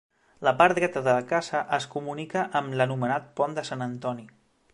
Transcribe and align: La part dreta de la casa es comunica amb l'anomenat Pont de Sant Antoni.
La 0.45 0.53
part 0.61 0.77
dreta 0.77 1.03
de 1.07 1.13
la 1.17 1.27
casa 1.33 1.61
es 1.79 1.87
comunica 1.97 2.47
amb 2.61 2.77
l'anomenat 2.81 3.29
Pont 3.41 3.57
de 3.61 3.67
Sant 3.71 3.87
Antoni. 3.93 4.27